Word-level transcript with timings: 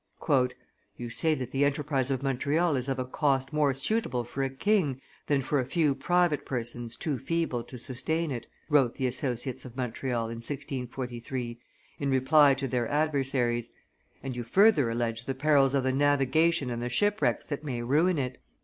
"You 0.97 1.11
say 1.11 1.35
that 1.35 1.51
the 1.51 1.63
enterprise 1.63 2.09
of 2.09 2.23
Montreal 2.23 2.75
is 2.75 2.89
of 2.89 2.97
a 2.97 3.05
cost 3.05 3.53
more 3.53 3.71
suitable 3.71 4.23
for 4.23 4.41
a 4.41 4.49
king 4.49 4.99
than 5.27 5.43
for 5.43 5.59
a 5.59 5.65
few 5.67 5.93
private 5.93 6.43
persons 6.43 6.95
too 6.97 7.19
feeble 7.19 7.63
to 7.65 7.77
sustain 7.77 8.31
it," 8.31 8.47
wrote 8.67 8.95
the 8.95 9.05
associates 9.05 9.63
of 9.63 9.77
Montreal, 9.77 10.25
in 10.29 10.37
1643, 10.37 11.59
in 11.99 12.09
reply 12.09 12.55
to 12.55 12.67
their 12.67 12.87
adversaries, 12.89 13.73
"and 14.23 14.35
you 14.35 14.41
further 14.43 14.89
allege 14.89 15.25
the 15.25 15.35
perils 15.35 15.75
of 15.75 15.83
the 15.83 15.93
navigation 15.93 16.71
and 16.71 16.81
the 16.81 16.89
shipwrecks 16.89 17.45
that 17.45 17.63
may 17.63 17.83
ruin 17.83 18.17
it. 18.17 18.41